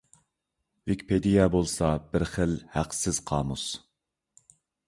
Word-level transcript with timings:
ۋىكىپېدىيە 0.91 1.45
بولسا 1.57 1.91
بىر 2.15 2.25
خىل 2.31 2.57
ھەقسىز 2.79 3.23
قامۇس. 3.33 3.71